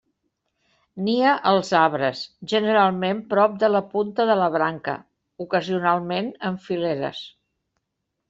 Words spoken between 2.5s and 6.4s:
generalment prop de la punta de la branca, ocasionalment